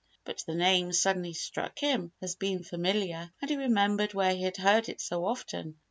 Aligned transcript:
But 0.23 0.43
the 0.47 0.55
name 0.55 0.93
suddenly 0.93 1.33
struck 1.33 1.77
him 1.77 2.11
as 2.23 2.33
being 2.33 2.63
familiar 2.63 3.31
and 3.39 3.51
he 3.51 3.55
remembered 3.55 4.15
where 4.15 4.33
he 4.33 4.41
had 4.41 4.57
heard 4.57 4.89
it 4.89 4.99
so 4.99 5.25
often. 5.25 5.77